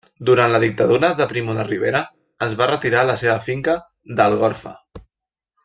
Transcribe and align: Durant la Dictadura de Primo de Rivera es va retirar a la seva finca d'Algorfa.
Durant 0.27 0.53
la 0.53 0.61
Dictadura 0.61 1.11
de 1.19 1.27
Primo 1.33 1.53
de 1.57 1.65
Rivera 1.67 2.01
es 2.47 2.57
va 2.63 2.69
retirar 2.73 3.05
a 3.05 3.11
la 3.11 3.19
seva 3.25 3.37
finca 3.51 3.77
d'Algorfa. 4.19 4.75